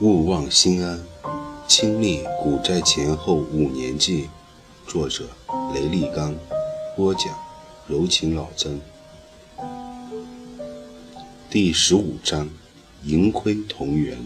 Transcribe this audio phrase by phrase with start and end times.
[0.00, 0.98] 勿忘心安，
[1.68, 4.30] 亲历股债前后五年记。
[4.86, 5.28] 作者：
[5.74, 6.34] 雷立刚，
[6.96, 7.24] 播讲：
[7.86, 8.80] 柔情老曾。
[11.50, 12.48] 第十五章：
[13.04, 14.16] 盈亏同源。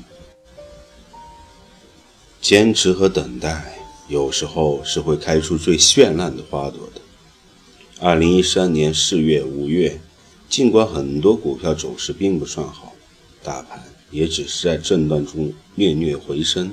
[2.41, 7.01] 坚持和等待，有时候是会开出最绚烂的花朵的。
[7.99, 10.01] 二零一三年四月、五月，
[10.49, 12.93] 尽管很多股票走势并不算好，
[13.43, 13.83] 大盘。
[14.11, 16.71] 也只是在震荡中略略回升，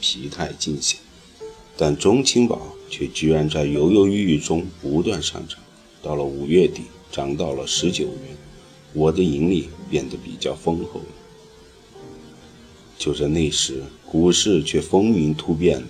[0.00, 1.00] 疲态尽显，
[1.76, 5.58] 但中青宝却居然在犹犹豫豫中不断上涨，
[6.02, 8.36] 到了五月底涨到了十九元，
[8.92, 11.06] 我的盈利变得比较丰厚了。
[12.98, 15.88] 就在那时，股市却风云突变了。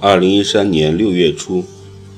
[0.00, 1.62] 二零一三年六月初，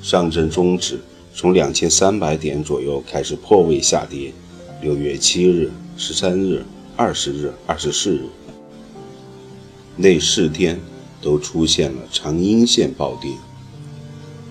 [0.03, 1.01] 上证综指
[1.35, 4.33] 从两千三百点左右开始破位下跌，
[4.81, 6.65] 六月七日、十三日。
[6.95, 8.29] 二十日、二十四日，
[9.97, 10.79] 那四天
[11.23, 13.33] 都出现了长阴线暴跌。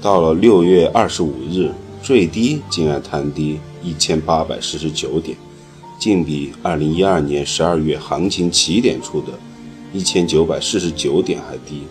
[0.01, 5.37] 到了六月二十五日，最低竟然探低一千八百四十九点，
[5.99, 9.27] 竟比二零一二年十二月行情起点处的
[9.93, 11.83] 一千九百四十九点还低。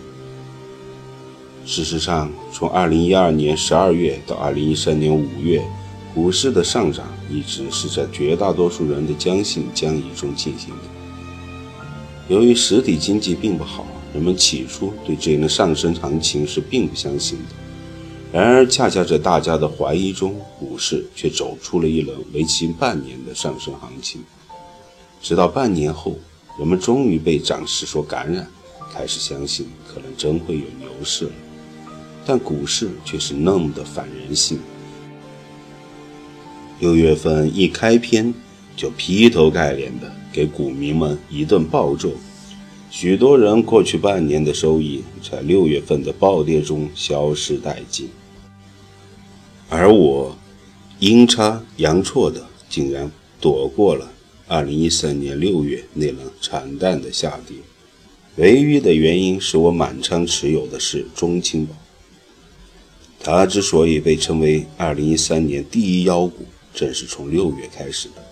[1.65, 5.63] 事实上，从二零一二年十二月到二零一三年五月。
[6.13, 10.83] 股市的上涨一直是在绝大多数人的将信将疑中进行的。
[12.27, 17.55] 由于实体经济并不好，人们起初对这轮上升行情是并不相信的。
[18.33, 24.21] 然而，恰恰在大家的怀疑中，股市却走出了一轮为期半年的上升行情。
[25.21, 26.17] 直到半年后，
[26.57, 28.47] 人们终于被涨势所感染，
[28.93, 31.31] 开始相信可能真会有牛市了。
[32.25, 34.59] 但股市却是那么的反人性。
[36.81, 38.33] 六月份一开篇
[38.75, 42.09] 就劈头盖脸的给股民们一顿暴揍，
[42.89, 48.09] 许多人过去半年的收益在六月份的暴跌中消失殆尽，
[49.69, 50.35] 而我
[50.97, 54.11] 阴差阳错的竟然躲过了
[54.47, 57.57] 二零一三年六月那轮惨淡的下跌。
[58.37, 61.75] 唯一的原因是我满仓持有的是中青宝，
[63.19, 66.43] 它之所以被称为二零一三年第一妖股。
[66.73, 68.23] 正是从六月开始的，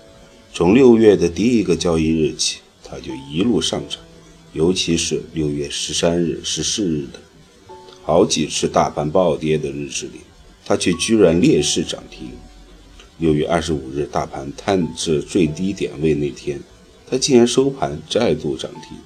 [0.54, 4.00] 从六月的第一个交易日起，它就一路上涨，
[4.54, 7.20] 尤其是六月十三日、十四日的
[8.04, 10.22] 好几次大盘暴跌的日子里，
[10.66, 12.32] 它却居然劣势涨停。
[13.18, 16.60] 六月二十五日大盘探至最低点位那天，
[17.06, 18.98] 它竟然收盘再度涨停。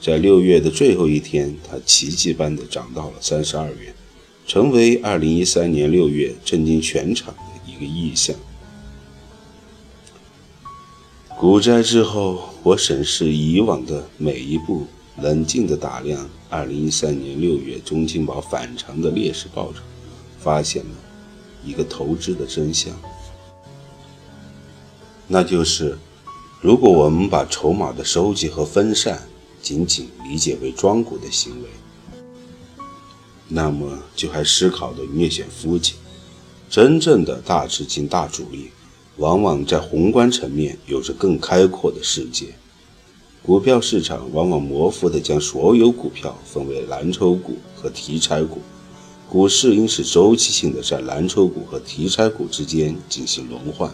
[0.00, 3.92] 在六月的最后一天，它奇迹般的涨到了三十二元，
[4.46, 7.34] 成为二零一三年六月震惊全场。
[7.66, 8.34] 一个意象。
[11.36, 14.86] 股灾之后，我审视以往的每一步，
[15.20, 19.82] 冷静地打量2013年6月中青宝反常的劣势暴涨，
[20.38, 20.90] 发现了
[21.64, 22.94] 一个投资的真相，
[25.26, 25.98] 那就是，
[26.60, 29.26] 如果我们把筹码的收集和分散
[29.60, 31.68] 仅仅理解为庄股的行为，
[33.48, 35.96] 那么就还思考的略显肤浅。
[36.68, 38.70] 真正的大资金、大主力，
[39.18, 42.46] 往往在宏观层面有着更开阔的世界。
[43.42, 48.58] 股票市场往往模糊地将所有股票分为蓝筹股和题材股，
[49.28, 53.90] 股市应是周期性的在蓝筹股和题材股之间进行轮换。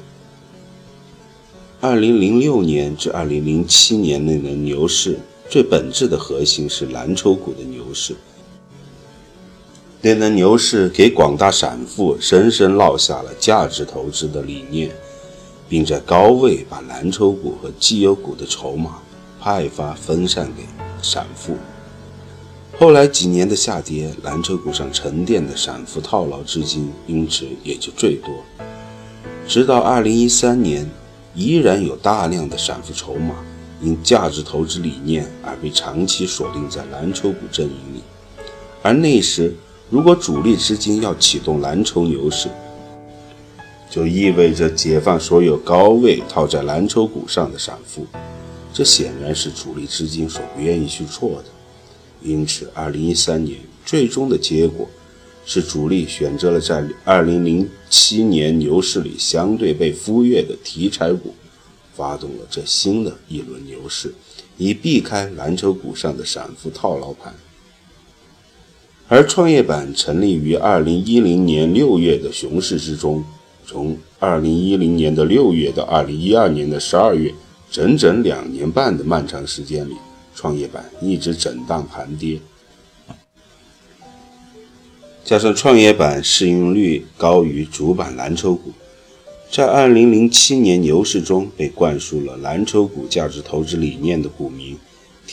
[1.80, 5.18] 二零零六年至二零零七年那轮牛市，
[5.50, 8.14] 最本质的核心是蓝筹股的牛市。
[10.02, 14.90] 那轮牛市给广大散户深深烙下了价值投资的理念，
[15.68, 19.02] 并在高位把蓝筹股和绩优股的筹码
[19.38, 20.62] 派发分散给
[21.02, 21.54] 散户。
[22.78, 28.30] 后来几年的下跌，蓝筹股上沉淀的散户套牢资金因此也就最多。
[29.46, 30.90] 直到2013年，
[31.34, 33.34] 依然有大量的散户筹码
[33.82, 38.00] 因价值投资理念而被长期锁定在蓝筹股阵营里，
[38.80, 39.54] 而那时。
[39.90, 42.48] 如果主力资金要启动蓝筹牛市，
[43.90, 48.06] 就意味着解放所有高位套在蓝筹股上的散户，
[48.72, 51.46] 这显然是主力资金所不愿意去做的。
[52.22, 54.88] 因此，二零一三年最终的结果
[55.44, 61.34] 是主力选择了在二零零七年牛市里相对被忽略的题材股，
[61.96, 64.14] 发动了这新的一轮牛市，
[64.56, 67.34] 以避开蓝筹股上的散户套牢盘。
[69.12, 73.24] 而创业板成立于二零一零年六月的熊市之中，
[73.66, 77.34] 从二零一零年的六月到二零一二年的十二月，
[77.72, 79.96] 整整两年半的漫长时间里，
[80.32, 82.38] 创业板一直震荡盘跌。
[85.24, 88.70] 加上创业板市盈率高于主板蓝筹股，
[89.50, 94.78] 在2007年牛市中被灌输了蓝筹股价值投资理念的股民，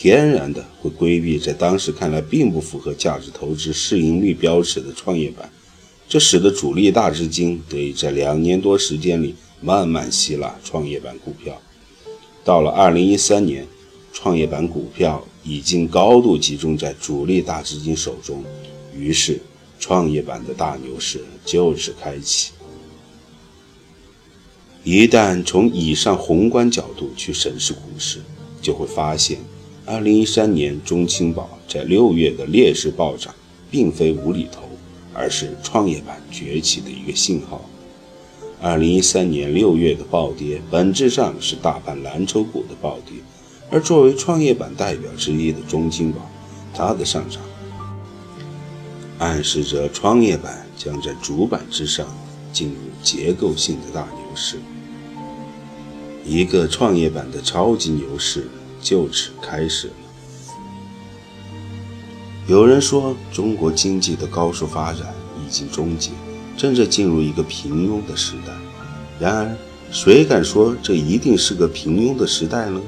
[0.00, 5.50] 天然的会规避在当时看来并不符合价值投资市盈率标尺的创业板，
[6.08, 11.60] 这使得主力大资金得以在两年多时间里慢慢吸纳创业板股票。
[12.44, 13.66] 到了2013年，
[14.12, 18.44] 创业板股票已经高度集中在主力大资金手中，
[18.96, 19.40] 于是。
[19.80, 22.50] 创业板的大牛市就此开启。
[24.82, 28.20] 一旦从以上宏观角度去审视股市，
[28.60, 29.38] 就会发现
[29.88, 33.34] ，2013年中青宝在六月的劣势暴涨，
[33.70, 34.62] 并非无厘头，
[35.14, 37.64] 而是创业板崛起的一个信号。
[38.62, 43.14] 2013年六月的暴跌，本质上是大盘蓝筹股的暴跌，
[43.70, 46.28] 而作为创业板代表之一的中青宝，
[46.74, 47.40] 它的上涨。
[49.18, 52.06] 暗示着创业板将在主板之上
[52.52, 54.58] 进入结构性的大牛市，
[56.24, 58.48] 一个创业板的超级牛市
[58.80, 59.94] 就此开始了。
[62.46, 65.14] 有人说，中国经济的高速发展
[65.44, 66.10] 已经终结，
[66.56, 68.52] 正在进入一个平庸的时代。
[69.20, 69.56] 然而，
[69.90, 72.80] 谁敢说这一定是个平庸的时代呢？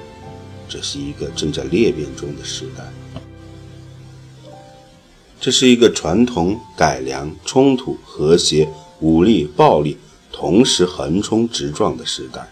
[0.69, 2.84] 这是一个正在裂变中的时代。
[5.40, 8.69] 这是一个传统改良、冲突、和谐、
[9.00, 9.96] 武力、暴力
[10.31, 12.48] 同时横冲直撞的时代。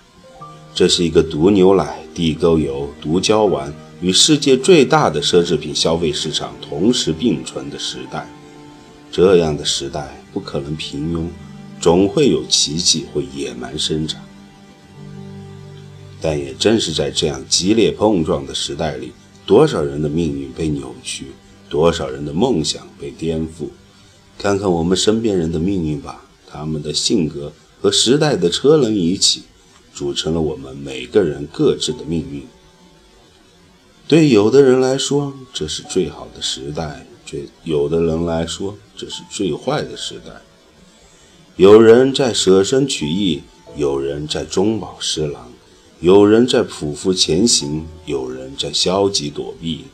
[0.74, 8.28] 这是一个毒牛奶、地沟油、毒胶丸与世界最大的奢侈品消费市场同时并存的时代。
[9.12, 11.28] 这样的时代不可能平庸，
[11.80, 14.20] 总会有奇迹会野蛮生长。
[16.20, 19.12] 但也正是在这样激烈碰撞的时代里，
[19.46, 21.26] 多少人的命运被扭曲。
[21.70, 23.68] 多少人的梦想被颠覆？
[24.36, 29.42] 看看我们身边人的命运吧，他们的性格和时代的车轮一起，
[29.98, 32.46] 组成了我们每个人各自的命运。
[34.06, 40.30] 对有的人来说，这是最好的时代；对有的人来说，这是最坏的时代。
[41.56, 43.42] 有人在舍身取义，
[43.76, 45.52] 有人在中饱私囊，
[45.98, 49.86] 有人在匍匐前行，有人在消极躲避。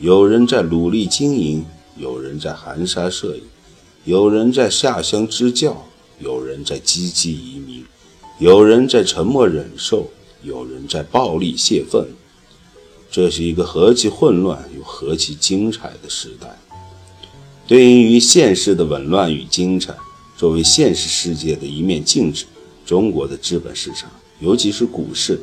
[0.00, 1.64] 有人在努力经营，
[1.96, 3.42] 有人在含沙射影，
[4.04, 5.86] 有人在下乡支教，
[6.18, 7.73] 有人在积极移民，
[8.38, 10.10] 有人在沉默忍受，
[10.42, 12.04] 有人在暴力泄愤。
[13.08, 16.58] 这是一个何其混乱又何其精彩的时代！
[17.64, 19.94] 对应于现实的紊乱与精彩，
[20.36, 22.44] 作为现实世界的一面镜子，
[22.84, 24.10] 中国的资本市场，
[24.40, 25.40] 尤其是股市。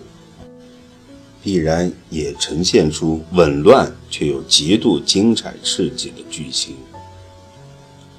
[1.41, 6.75] 必然也呈现出紊乱却又极度精彩刺激的剧情。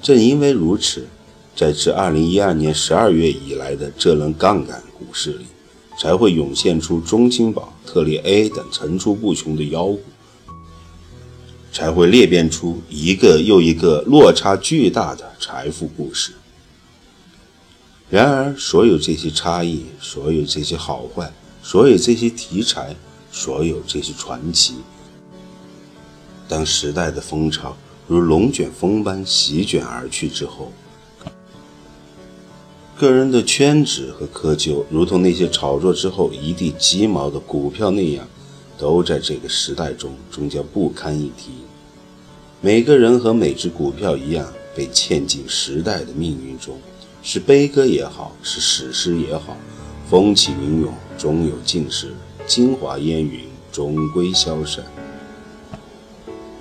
[0.01, 1.07] 正因为如此，
[1.55, 5.45] 在自2012年12月以来的这轮杠杆股市里，
[5.99, 10.01] 才会涌现出中青宝、特列 A 等层出不穷的妖股，
[11.71, 16.31] 才会裂变出一个又一个落差巨大的财富故事。
[18.09, 22.95] 然而，所有这些差异，所有这些好坏，所有这些题材。
[23.35, 24.75] 所有这些传奇，
[26.47, 27.75] 当时代的风潮
[28.07, 30.71] 如龙卷风般席卷而去之后，
[33.03, 38.25] 个人的圈子和窠臼，如同那些炒作之后一地鸡毛的股票那样，
[38.77, 41.51] 都在这个时代中终将不堪一提。
[42.61, 46.77] 每个人和每只股票一样，被嵌进时代的命运中，
[47.21, 49.57] 是悲歌也好，是史诗也好，
[50.09, 52.13] 风起云涌，终有尽时。
[52.47, 54.81] 精华烟云终归消散，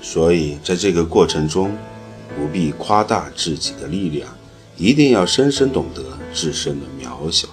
[0.01, 1.71] 所以在这个过程中，
[2.37, 4.29] 不必夸大自己的力量，
[4.76, 6.02] 一定要深深懂得
[6.33, 7.49] 自身的渺小。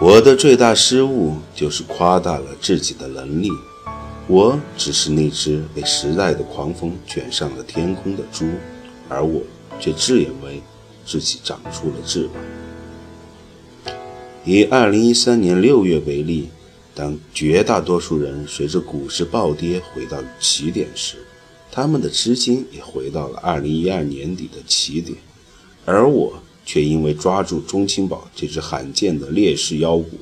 [0.00, 3.50] 我的最大失误就是夸大了自己的能力，
[4.28, 8.46] 我只是那只被时代的狂风卷上了天空的猪，
[9.08, 9.42] 而我
[9.80, 10.62] 却自以为
[11.04, 13.94] 自己长出了翅膀。
[14.44, 16.48] 以二零一三年六月为例，
[16.94, 21.16] 当绝大多数人随着股市暴跌回到起点时，
[21.70, 25.16] 他们的资金也回到了二零一二年底的起点，
[25.84, 30.18] 而我却因为抓住中青宝这只罕见的劣势妖股，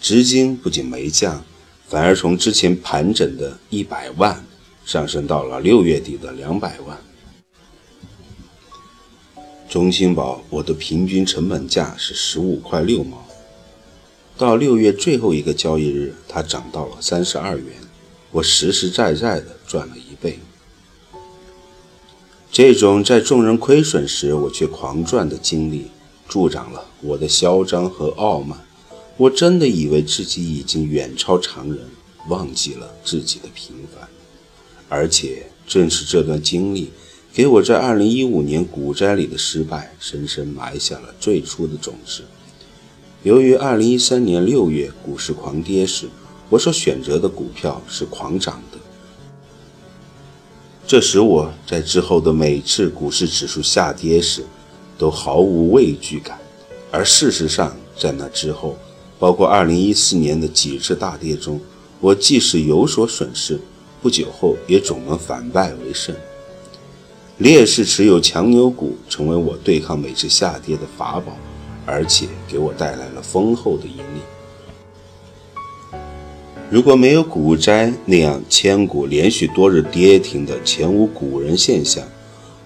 [0.00, 1.44] 资金不仅没降，
[1.88, 4.44] 反而从之前盘整的一百万
[4.84, 6.98] 上升到了六月底的两百万。
[9.68, 13.26] 中青宝，我的平均成本价是十五块六毛。
[14.36, 17.66] 到六月最后一个交易日，它涨到了三十二元，
[18.32, 20.40] 我实实在在的赚了一倍。
[22.50, 25.86] 这种在众人亏损时我却狂赚的经历，
[26.28, 28.58] 助长了我的嚣张和傲慢。
[29.16, 31.78] 我真的以为自己已经远超常人，
[32.28, 34.08] 忘记了自己的平凡。
[34.88, 36.90] 而且正是这段经历，
[37.32, 42.22] 给我在二零一五年股灾里的失败，深深埋下了最初的种子。
[43.22, 46.08] 由于二零一三年六月股市狂跌时，
[46.52, 48.78] 我所选择的股票是狂涨的，
[50.86, 54.44] 这使我在之后的每次股市指数下跌时，
[54.98, 56.38] 都毫无畏惧感。
[56.90, 58.76] 而事实上，在那之后，
[59.18, 61.58] 包括二零一四年的几次大跌中，
[62.00, 63.58] 我即使有所损失，
[64.02, 66.14] 不久后也总能反败为胜。
[67.38, 71.32] 劣势持有强牛股，成为我对抗每次下跌的法宝。
[71.86, 74.20] 而且给我带来了丰厚的盈利。
[76.72, 82.02] 如果没有股灾那样千股连续多日跌停的前无古人现象，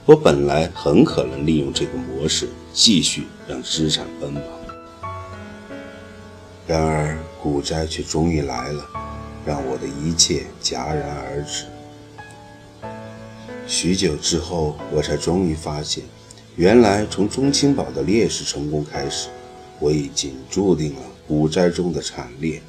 [0.05, 4.41] 我本来很可能利用这个模式继续让资产奔跑。
[6.69, 8.87] 然而股灾却终于来了，
[9.45, 11.65] 让我的一切戛然而止。
[13.67, 16.05] 许久之后，我才终于发现。
[16.55, 19.31] 原来从中青宝的劣势成功开始，
[19.81, 22.63] 我已经注定了股灾中的惨烈。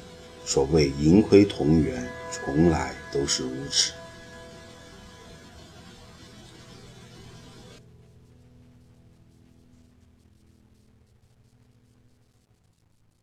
[0.48, 2.02] 所谓盈亏同源，
[2.32, 3.92] 从来都是如此。